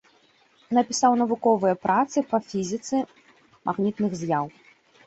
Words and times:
Напісаў 0.77 1.11
навуковыя 1.21 1.75
працы 1.85 2.17
па 2.35 2.43
фізіцы 2.49 2.95
магнітных 3.71 4.11
з'яў. 4.25 4.45